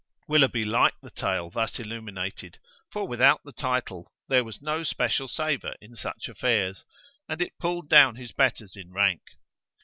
Willoughby 0.27 0.65
liked 0.65 1.03
the 1.03 1.11
tale 1.11 1.51
thus 1.51 1.77
illuminated, 1.77 2.57
for 2.91 3.07
without 3.07 3.41
the 3.43 3.51
title 3.51 4.11
there 4.29 4.43
was 4.43 4.59
no 4.59 4.81
special 4.81 5.27
savour 5.27 5.75
in 5.79 5.95
such 5.95 6.27
affairs, 6.27 6.83
and 7.29 7.39
it 7.39 7.59
pulled 7.59 7.87
down 7.87 8.15
his 8.15 8.31
betters 8.31 8.75
in 8.75 8.91
rank. 8.91 9.21